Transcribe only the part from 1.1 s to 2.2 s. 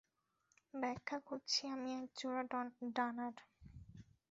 খুঁজছি আমি এক